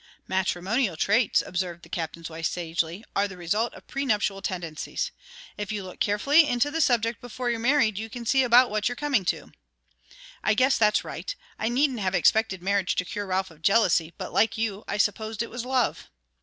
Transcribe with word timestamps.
"Matrimonial 0.27 0.97
traits," 0.97 1.43
observed 1.45 1.83
the 1.83 1.87
Captain's 1.87 2.27
wife, 2.27 2.47
sagely, 2.47 3.03
"are 3.15 3.27
the 3.27 3.37
result 3.37 3.71
of 3.75 3.85
pre 3.85 4.03
nuptial 4.03 4.41
tendencies. 4.41 5.11
If 5.57 5.71
you 5.71 5.83
look 5.83 5.99
carefully 5.99 6.47
into 6.47 6.71
the 6.71 6.81
subject 6.81 7.21
before 7.21 7.51
you're 7.51 7.59
married, 7.59 7.99
you 7.99 8.09
can 8.09 8.25
see 8.25 8.41
about 8.41 8.71
what 8.71 8.89
you're 8.89 8.95
coming 8.95 9.25
to." 9.25 9.51
"I 10.43 10.55
guess 10.55 10.75
that's 10.75 11.03
right. 11.03 11.35
I 11.59 11.69
needn't 11.69 11.99
have 11.99 12.15
expected 12.15 12.63
marriage 12.63 12.95
to 12.95 13.05
cure 13.05 13.27
Ralph 13.27 13.51
of 13.51 13.61
jealousy, 13.61 14.11
but, 14.17 14.33
like 14.33 14.57
you, 14.57 14.83
I 14.87 14.97
supposed 14.97 15.43
it 15.43 15.51
was 15.51 15.65
love." 15.65 16.09